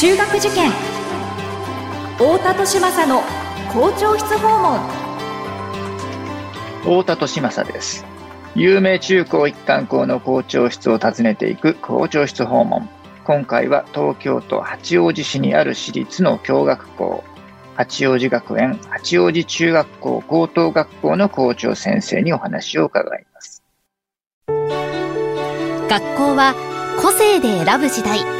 [0.00, 0.70] 中学受験。
[2.16, 3.20] 太田利政の
[3.70, 4.80] 校長室訪問。
[6.80, 8.06] 太田利政です。
[8.54, 12.88] 有名中高一貫校の校長室を訪ねていく校長室訪問。
[13.24, 17.22] 今回は東京都八王子市にある私立の共学校。
[17.74, 23.62] 八王子学園八王子中学校高等学校の校長先生にお話を伺います。
[25.90, 26.54] 学校は
[27.02, 28.39] 個性で選ぶ時代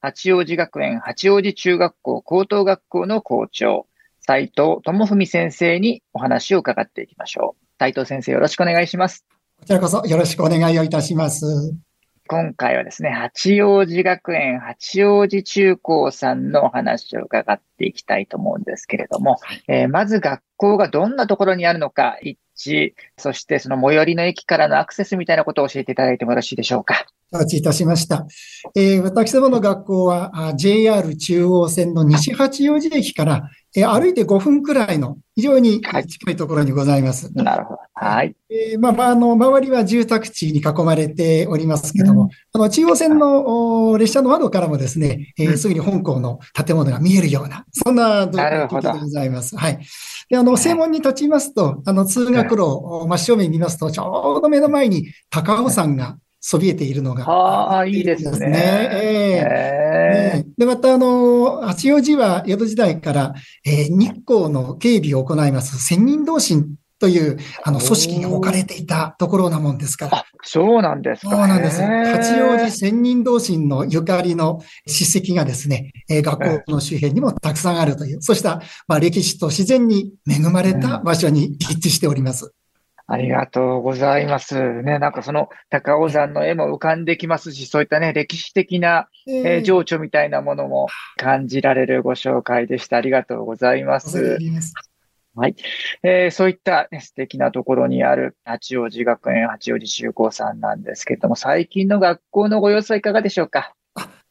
[0.00, 3.86] 八王子学園八王子中学校高等学校の校長
[4.20, 7.66] 斉藤智文先生にお話を伺っていきましょう。
[7.78, 9.26] 斉藤先生よろしくお願いします。
[9.58, 11.74] こちらこそよろしくお願いをいたします。
[12.28, 27.06] 今回はですね、八王子学園八王子中高さんのお話を伺っていきたいと思うんですけれども、はい、えー、まず学校がどんなところにあるのか、一致、そしてその最寄りの駅からのアクセスみたいなことを教えていただいてもよろしいでしょうか。
[27.32, 28.26] 承知いたしました。
[28.76, 37.26] えー、私どもの学校は JR 中央線の西八王子駅からえ歩いて5分くらいの非常に近いところにございます。
[37.26, 37.80] はい、なるほど。
[37.94, 38.34] はい。
[38.50, 49.56] えー、まあ、まあ、あの、周りは住宅地に囲まれておりますけども、うん、あの、中央線の列車の窓からもですね、えー、すぐに本校の建物が見えるような、そんな状況でございます。
[49.56, 49.78] はい。
[50.28, 57.28] で、あの、正門に立ちますと、あの、通学路、真正面見ますと、ちょうど目の前に高尾山がそびえているのが。
[57.28, 58.90] ああ、いいですね。
[58.92, 63.34] えー、で、また、あの、八王子は江戸時代から、
[63.64, 70.16] えー、日光の警備を行います千人同心という、あの、組織が置かれていたところなもんですから。
[70.18, 71.30] あ、そうなんですか。
[71.30, 71.82] そうなんです。
[71.82, 82.52] 八王子千人同心のゆかりの史跡がですね、えー、学校の周辺にもたくさんあるという、そうした、まあ、歴史と自然に恵まれた場所に立地しております。
[83.12, 84.82] ありがとうございます。
[84.82, 90.86] ね、なんかその高尾山の絵も浮かんできますし、そういったね、歴史的な、えー、情緒みたいなものも
[91.16, 92.98] 感じられるご紹介でした。
[92.98, 94.38] ありがとうございます。
[95.40, 95.54] はい。
[96.02, 103.72] えー、そういった、ね、素敵なところにある八王子学園八王子中高さんなんですけれども、最近の学校のご様子はいかがでしょうか？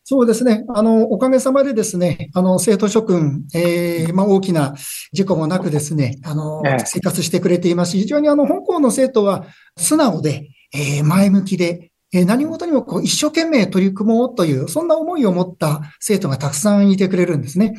[0.03, 0.65] そうですね。
[0.69, 4.75] あの、おかげさまでですね、あの、生徒諸君、えー、まあ、大きな
[5.11, 9.45] 事故もなくですね、あの、生活してくれていますし、非常にあの、本校の生徒は
[9.77, 17.75] 素直で、えー、前向きで、えー、何事にもこう一生懸命取り組もうという、そんな思いを持った生徒がたくさんいてくれるんですね。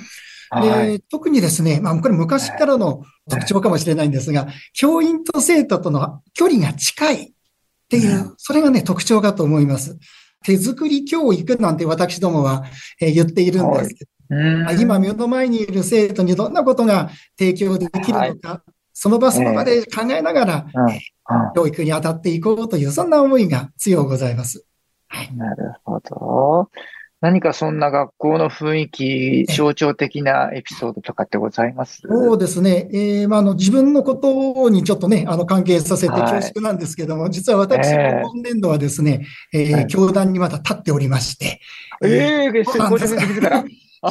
[0.53, 7.33] で、特にですね、まあ、これ昔からの特徴かもしれないんですが、教員と生徒との距離が近いっ
[7.89, 9.99] ていう、それがね、特徴かと思います。
[10.45, 12.65] 手作り教育なんて私どもは、
[13.01, 24.65] え言っているんですけど、はい、今目の前にいる生徒にどんなことが提供できるのか、はい、その場その場で考えながら、えー、教育に当たっていこうという、そんな思いが強うございます。
[25.09, 26.71] はい、なるほど。
[27.21, 32.01] 何かそんな学校の雰囲気、象徴的なエピソードとかってございます？
[32.09, 32.89] そうですね。
[32.93, 41.61] えー、まあ、あの、自分のことにちょっとね、あの、関係させて恐縮なんですけども、はい、実は私、今年度はですね、えー、えー、教団にまだ立っておりまして。
[42.03, 42.99] えー、えー、そう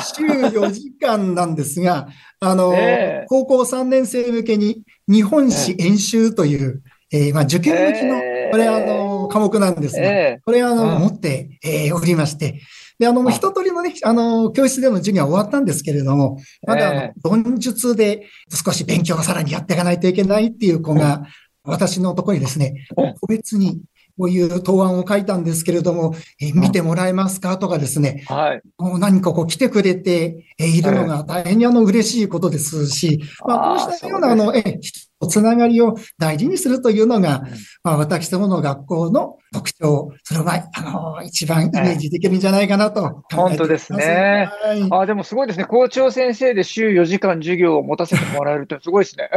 [0.02, 2.10] 週4時間なんですが、
[2.40, 8.22] あの、えー、高校3年生向けに日本史演習という、えー、まあ、受験向きの、
[8.52, 12.62] これあの、科目なんですが、これあの、持って、えー、おりまして、
[13.00, 16.38] で、あの、一通りのね、あの、教室での授業は終わったんですけれども、
[16.68, 21.24] まだ、あの、論述で少し勉強をさらにやっていかないといけないっていう子が、
[21.64, 22.88] 私のところにですね、
[23.22, 23.82] 個別に
[24.20, 34.80] こういう答案を書いたんですけれども、えー、見てもらえますかとかですね、はい、もう何かこう来てくれているのが大変にあの嬉しいことですし、まあ、こうしたようなあの、えー、
[35.28, 37.44] つながりを大事にするというのが、
[37.84, 44.50] まあ、私どもの学校の特徴、それは、あの、一番イメージできるんじゃないかなと本当ですね。
[44.64, 45.66] はい、あ、でもすごいですね。
[45.66, 49.30] 校長先生で週4時間授業を持たせてもらえるってすごいですね。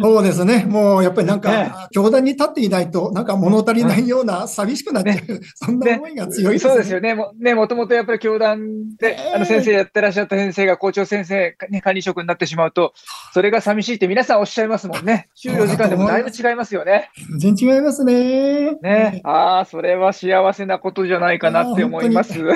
[0.00, 0.64] そうですね。
[0.68, 6.70] もうやっぱりなんか、ね、教壇に立っていないと、なんか物足りないような寂しくなっちゃう、ね、そんな思いが強いですね。
[6.70, 7.14] そうですよね。
[7.14, 12.94] もね、もともとやっぱり教壇で、あの先生やってらっしゃった先生が校長先生、ね、管理職になってしまうと、
[13.32, 15.21] それが寂しいって皆さんおっしゃいますもんね。
[15.34, 17.10] 週4時間でもだいぶ違いますよね。
[17.40, 18.72] 全然違いますね。
[18.82, 19.20] ね。
[19.24, 22.40] ああ、それは幸せなことじゃないかなって思います。
[22.40, 22.50] 思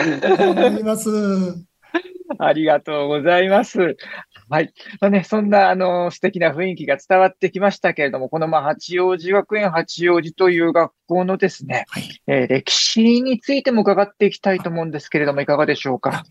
[0.79, 1.67] います。
[2.39, 3.97] ありがとうございます。
[4.49, 4.73] はい。
[5.01, 16.25] まあね、そんな、あの、素敵な雰囲気が伝わってきましたけれども、この、まあ、八王子学園八王子という学校のですね、はい、えー、歴史についても伺っていきたいと思うんですけれども、いかがでしょうか？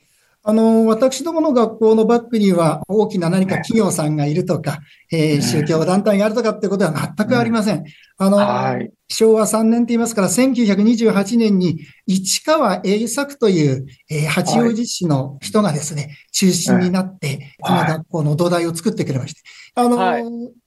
[0.48, 4.78] あの、私どもの学校のバックには大きな何か企業さんがいるとか、
[5.12, 7.84] えー、宗教団体があるとかってことは全くありません。
[8.20, 19.42] あの、はい、昭和3年って言いますから、1928年に市川栄作という、えー、八王子市の人がですね、中心になって、この学校の土台を作ってくれまして。
[19.74, 20.24] あの、はい、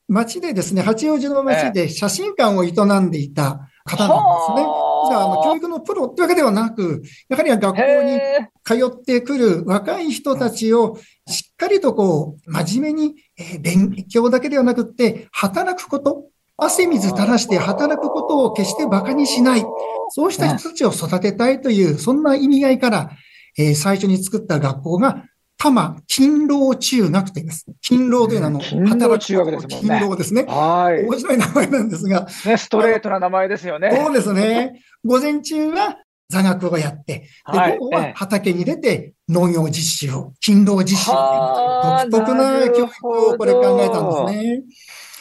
[0.08, 4.88] 町でですね、八王子の町で写真館を営んでいた方なんですね。
[5.08, 8.20] じゃあ、あの、教育のプロってわけではなく、やはり学校に
[8.64, 16.26] 通ってくる若い人たちをしっかりとこう、真面目に、え勉強だけではなくって、働くこと、
[16.56, 19.64] 汗水垂らして働くことを決して馬鹿にしない。
[20.10, 23.10] そうした人たちを育てたいという、そんな意味合いから、
[23.56, 25.25] えー、最初に作った学校が
[25.58, 27.66] 多摩勤労中学と言います。
[27.82, 29.76] 勤労というのは、あの、働く中学ですもんね。
[29.78, 30.44] 勤労ですね。
[30.44, 31.05] はい。
[31.05, 32.28] 面白い名前なんですが。
[32.46, 33.90] ね、ストレートな名前ですよね。
[33.93, 34.81] そうですね。
[35.05, 35.96] 午前中は
[36.28, 44.62] 座学をやって、で、午後は畑に出て農業実習を、勤労実習を独特な教育をこれ考えたんですね。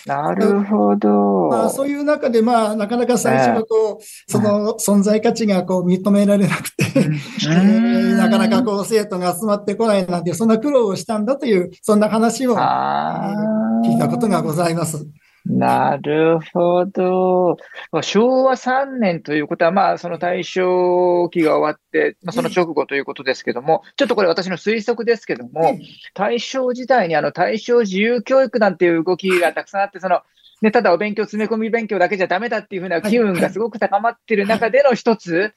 [0.07, 1.49] なるほど。
[1.49, 15.05] まあ、そういう中で、まあ、なかなか最初のこう、その存在価値がこう認められなくて、えー、 なかなかこう生徒が集まってこないなんて、そんな苦労をしたんだという、そんな話を聞いたことがございます。
[15.49, 17.57] なるほど。
[18.01, 25.77] 昭和3年ということは、まあ、その大正期が終わって、まあ、その直後ということですけども、ちょっとこれ私の推測ですけども、
[26.13, 30.21] 大正時代にあの大正自由教育なんていう動きがたくさんあって、その、
[30.61, 35.53] ね、ただお勉強、詰め込み勉強だけじゃダメだっていうふうな機運がすごく高まっている中での一つ、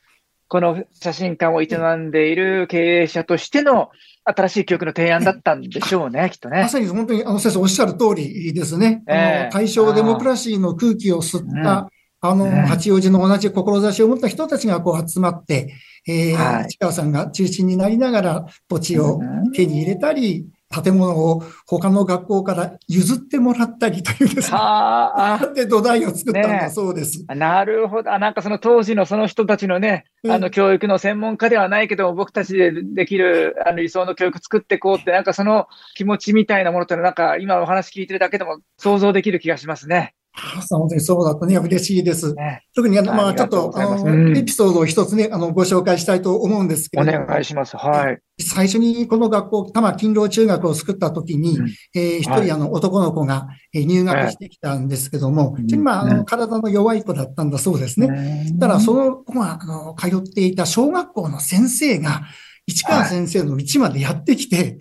[0.50, 3.90] この写真館を営んでいる経営者としての
[4.24, 6.62] 新しい教育の提案だったんでしょうね、きっとね。
[6.62, 9.04] まさに本当に、あの先生おっしゃる通りですね。
[9.06, 11.88] えー、あの、対象デモクラシーの空気を吸った、
[12.20, 15.72] あの、八王子の同じ志を持った人たちがこう集まって、
[16.08, 19.20] えー、はい、市川さんが中心になりながら土地を
[19.54, 24.56] 手に入れたり、建物を他の学校から譲ってもらったりというですね。
[24.56, 27.34] あで土台を作ったんだそうです、ね。
[27.34, 28.18] なるほど。
[28.18, 40.14] なんかその当時のその人たちのね、あの教育の専門家ではないけども、僕たちでできるあの理想の教育作っていこうって、なんかその気持ちみたいなものってなんか今お話聞いてるだけでも想像できる気がしますね。
[40.32, 41.56] 本当にそうだったね。
[41.56, 42.34] 嬉しいです。
[42.34, 47.02] ね、特にあの、まあ、ちょっと、あの、エピソードを一つね、あの、ご紹介したいと思うんですけど。
[47.02, 47.76] お願いします。
[47.76, 48.18] はい。
[48.40, 58.52] 最初にこの学校、多摩勤労中学を作った時に、うん、えー、一人あの、男の子が入学してきたんですけども、はい、まあ、あの、体の弱い子だったんだそうですね。
[58.58, 62.22] ただ、その子が、あの、通っていた小学校の先生が、
[62.66, 64.78] 市川先生の家までやってきて、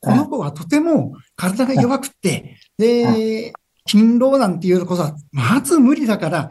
[0.00, 3.52] この子はとても体が弱くて、で、
[3.86, 6.50] 勤労なんていうことは、まず無理だから、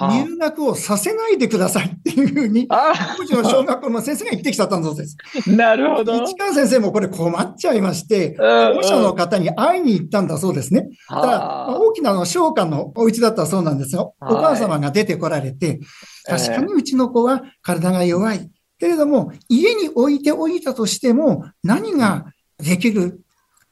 [0.00, 5.16] 入学をさせないでくださいっていうふうに、当時の小学校の先生が言ってきちゃったんです。
[5.46, 6.24] なるほど。
[6.24, 10.88] 市川先生もこれ困っちゃいまして、保護者の方に会いに行ったんだそうですね。
[11.08, 14.14] ただ、大きなの商家のお家だったそうなんですよ。
[14.20, 15.78] お母様が出てこられて、
[16.26, 18.50] 確かにうちの子は体が弱い。
[18.80, 22.26] けれども、家に置いておいたとしても、何が
[22.58, 23.20] できる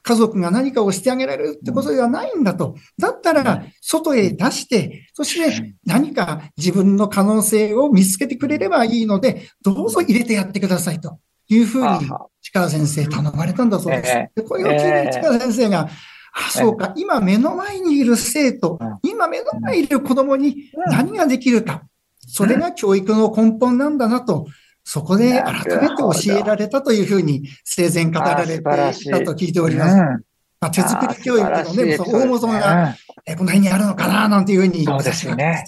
[0.03, 2.75] 家族が何かをしてあげられるってことではないんだと。
[2.99, 12.09] だったら、外へ出して、そして何か自分の可能性を見つけてくれればいいので、どうぞ入れてやってくださいというふうに、
[12.41, 14.13] 力先生頼まれたんだそうです。
[14.35, 15.89] でこれを聞いて力先生が、
[16.33, 21.83] あ、そうか、今目の前にいる生徒、今目の前にいる子供に何ができるか。
[22.27, 24.47] それが教育の根本なんだなと
[24.83, 29.95] そこで改めて教えられたというふうに生前語られていたと聞いております。
[30.59, 34.85] まあ、手作り教育のね、大元が、えこの辺にあるのかな、なんていうふうに。
[34.85, 35.65] そうですよね。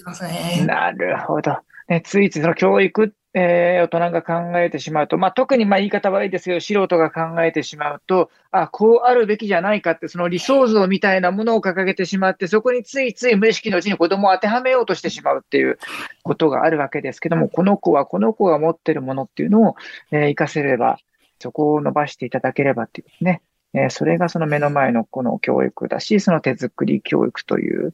[0.65, 1.57] なるほど。
[1.89, 15.77] ね、ついついその教育えー、大人が考えてしまうと、まあ、特にまあ言い方悪いですけど、素人が考えてしまうと、あ、こうあるべきじゃないかって、その理想像みたいなものを掲げてしまって、そこについつい無意識のうちに子供を当てはめようとしてしまうっていう
[16.23, 19.75] ことがあるわけですけども、この子はこの子が持ってるものっていうのを、
[20.11, 20.97] えー、活かせれば、
[21.39, 23.41] そこを伸ばしていただければっていうね、
[23.73, 27.93] えー、それがその目の前のこの教育だし、その手作り教育という、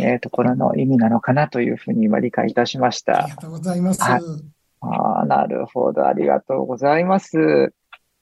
[0.00, 3.24] えー、ところの意味なのかなというふうに今理解いたしました。
[3.24, 4.61] ありがとうございます。
[4.82, 6.06] はいああ、なるほど。
[6.06, 7.72] ありがとうございます。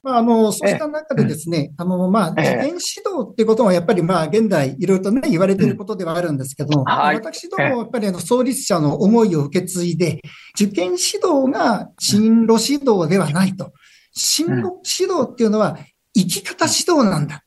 [0.03, 2.95] まあ、あの、そうした中でですね、あの、まあ、受験指導
[3.31, 10.21] っていうことはやっぱりまあ、現代いろいろとね、言われていることではあるんですけども、はい、私どもやっぱりあの、創立者の思いを受け継いで、
[10.59, 13.73] 受験指導が進路指導ではないと。
[14.13, 15.79] 進路指導っていうのは
[16.15, 17.45] 生き方指導なんだ。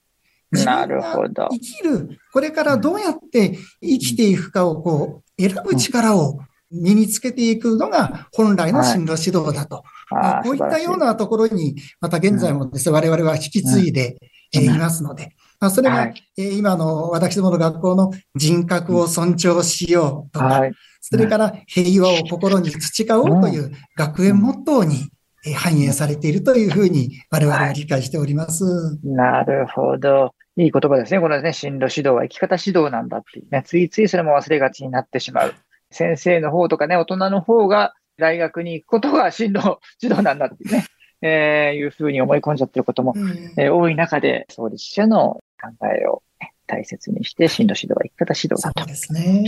[0.52, 1.50] なるほど。
[1.52, 6.40] 生きる、これからどうやって生きていくかをこう、選ぶ力を
[6.74, 9.84] 身につけていくのが本来の進路指導だと。
[10.10, 14.18] はい、こういったようなところに、また現在もですね、我々は引き継いで、
[14.62, 25.10] いますので、まあ、それが、は今の私どもの学校の人格を尊重しようとか、はい、それから平和を心に培おうという学園モットーに
[25.56, 28.64] 反映されているというふうに我々は理解しております。
[28.64, 30.34] はい、なるほど。
[30.56, 31.20] いい言葉ですね。
[31.20, 35.54] このね、進路指導は生き方指導なんだっていうね、ついついそれも忘れがちになってしまう。
[35.94, 40.86] 先生の方とかね、大人の方が大学に行くことが進路指導なんだっていうね、
[41.22, 46.22] えー、いうふうに思い込んじゃってることも、うん、えー、多い中で、創立者の考えを、
[46.66, 48.82] 大切にして、進路指導は生き方指導だと。
[48.82, 49.44] そうですね。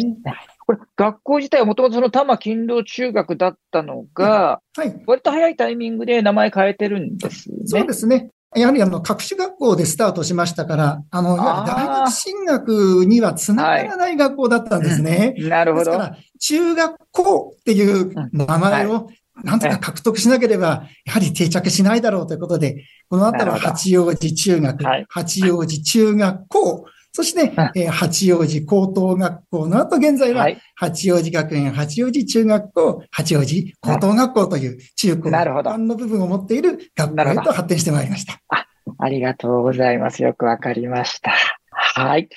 [0.60, 5.02] これ、学校自体はもともとその多摩勤労中学だったのが、はい。
[5.08, 7.58] 割と早いタイミングで名前変えてるんですね。
[7.66, 8.32] そうですね。
[8.56, 15.18] やはりあの、各種学校でスタートしましたから、あの、大学進学にはつながらない学校だったんですね。
[15.18, 15.86] はいうん、なるほど。
[15.86, 19.10] ですから、中学校っていう名前を
[19.44, 26.86] なんとか獲得しなければ、やはり定着しないだろうということで、この後は八王子中学、はい、八王子中学校、
[27.16, 38.42] そして、えー、八王子高等学校の後、現在は、八王子学園、八王子中学校、八王子高等学校という中高一般の部分を持っている学校へと発展してまいりました。
[38.50, 38.68] あ
[38.98, 40.24] ありがとうございます。
[40.24, 41.32] よくわかりました。
[41.72, 42.28] はい。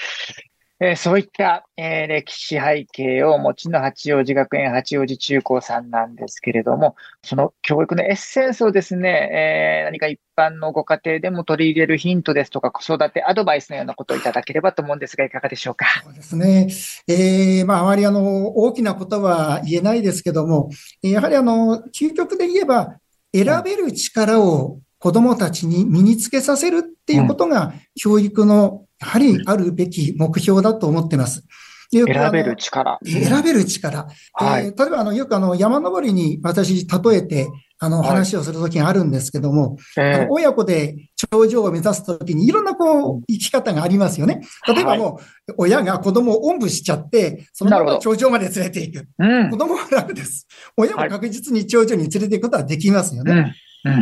[0.80, 6.94] えー、そういった、えー、歴史背景をお持ちの八王子学園八王子中高さんなんですけれども、
[7.24, 15.86] その教育のエッセンスをですね、えー、何か一般のご家庭でも取り入れるヒントですとか、子育てアドバイスのようなことをいただければと思うんですが、いかがでしょうか？
[16.04, 16.68] そうですね。
[17.08, 20.70] えー、まあ、あまりあの、大きなことは言えないですけども、
[21.02, 22.98] やはりあの、究極で言えば、
[23.34, 31.44] 選べる力を子供たちに身につけさせるっていうことが、教育のやはりあるべき目標だと思ってます。
[31.90, 32.98] 選べる力。
[33.04, 34.08] 選べる力。
[34.34, 44.42] はい、えー、例えば、あの、よくあの、山登りに私、例えて、あの、話をするときがあるんですけども、はい、あの親子で頂上を目指すときに、いろんなこう、生き方がありますよね。
[44.66, 49.08] 例えばもう、親が子供をおんぶしちゃって、そのまま頂上まで連れていく。
[49.18, 50.46] うん、子供は楽です。
[50.76, 53.32] 親も確実に頂上に連れていくことはできますよね。
[53.32, 53.54] うん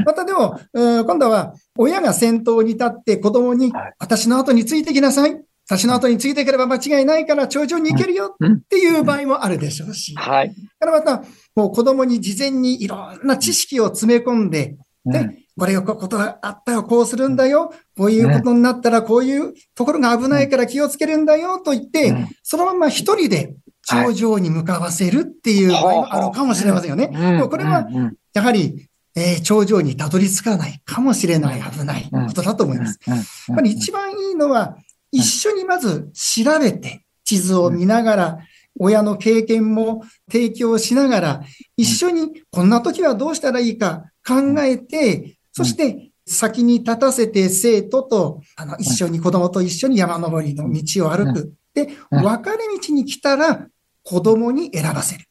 [0.04, 5.40] またでも、今度は親が先頭に立って子供に、私の後についてきなさい。
[5.68, 10.14] 私の後についていければ間違いないから頂上に行けるよっていう場合もあるでしょうし。
[10.14, 10.54] はい。
[10.78, 11.24] からまた、
[11.56, 15.28] もう子供に事前にいろんな知識を詰め込んで、で、
[15.58, 21.58] これよ、ことがあったよ、こうするんだよ、こういうことになったらこういうところが危ないから気をつけるんだよ。
[21.58, 22.14] と言って、
[22.44, 27.08] そのまま一人で頂上に向かわせるっていう場合もあるかもしれませんよね。
[27.48, 27.88] これは、
[28.34, 33.00] やはりえー、頂上にたどり着かないかもしれない危ないことだと思います。
[33.06, 34.76] やっぱり一番いいのは、
[35.10, 38.38] 一緒にまず調べて、地図を見ながら、
[38.78, 41.42] 親の経験も提供しながら、
[41.78, 51.54] 一緒にこんな時はどうしたらいいか考えて、そして先に立たせて生徒と、あの、一緒に子供と一緒に山登りの道を歩く。
[51.72, 53.66] で、分かれ道に来たら
[54.02, 55.24] 子供に選ばせる。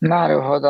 [0.00, 0.68] なるほど。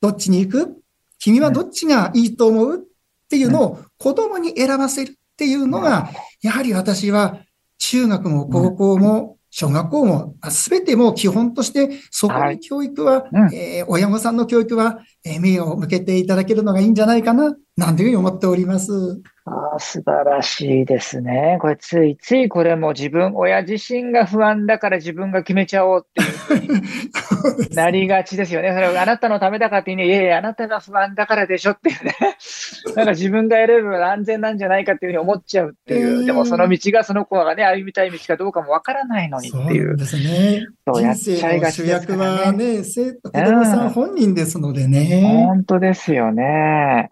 [0.00, 0.80] どっちに行く？
[1.18, 2.76] 君はどっちがいいと思う？
[2.76, 6.10] っていうのを子供に選ばせるっていうのが、
[6.40, 7.38] やはり私は
[7.78, 19.22] 中学も高校も小学校もすべても基本としてそこに教育は、はい、えー、親御さんの教育は、えー、目を向けていただけるのがいいんじゃないかな、なんていうふうに思っております。
[19.44, 21.58] ああ、素晴らしいですね。
[21.60, 26.82] これついついこれも自分、親自身が不安だから自分が決めちゃおうっていう
[27.70, 28.72] う なりがちですよね。
[28.72, 32.16] それはあなたのためだからって言うね、いやいや、あなたが不安だからでしょっていうね。
[32.96, 36.24] なんか自分が選べば安全なんじゃないかっていうふうに思っちゃうっていう。
[36.24, 39.90] でもその道がその子がね、歩みたい道かどうかもわからないのにっていう。
[39.90, 40.66] そうですね。
[40.84, 42.36] そうやっちゃいがちですから、ね。
[42.36, 45.22] 主役はね、生徒、子供さん本人ですのでね。
[45.46, 47.10] 本当ですよね。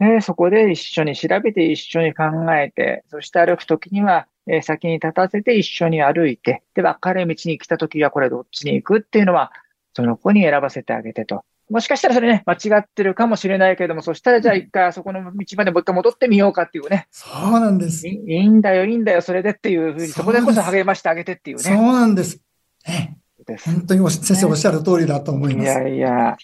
[0.00, 9.52] で、そこで一緒に調べて一緒に考えて、そして歩くときには、え先に立たせて一緒に歩いて、で、分かれ道に来たときはこれどっちに行くっていうのは、
[9.92, 11.44] その子に選ばせてあげてと。
[11.68, 17.06] もしかしたらそれね、間違ってるかもしれないけれども、そしたらじゃあ一回そこの道までもう一回戻ってみようかっていうね。
[17.10, 18.08] そうなんです。
[18.08, 21.62] いいんだよ、いいんだよ、それでっていうふうに、そこでこそ励ましてあげてっていうね。
[21.62, 22.40] そうなんです。
[22.88, 23.18] ね、
[23.64, 25.64] 本当に先生おっしゃる通りだと思います。
[25.64, 26.36] いやいや、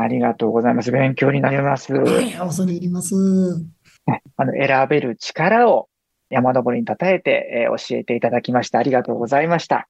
[0.00, 0.92] ありがとうございます。
[0.92, 1.92] 勉強になります。
[1.92, 3.14] はい、恐れ入ります。
[4.36, 5.88] あの、選べる力を
[6.30, 8.78] 山登りに称えて、えー、教えていただきました。
[8.78, 9.88] ありがとうございました。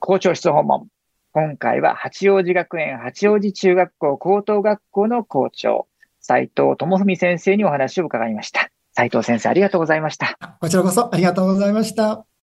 [0.00, 0.86] 校長室訪問。
[1.32, 5.86] 今回は八王子学園八王子中学校高等学校の校長、
[6.20, 8.70] 斉藤智文先生にお話を伺いました。
[8.92, 10.36] 斉藤先生、ありがとうございました。
[10.60, 12.28] こちらこそありがとうございました。